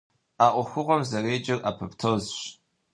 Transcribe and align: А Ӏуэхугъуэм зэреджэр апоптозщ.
А 0.45 0.47
Ӏуэхугъуэм 0.53 1.01
зэреджэр 1.09 1.59
апоптозщ. 1.69 2.39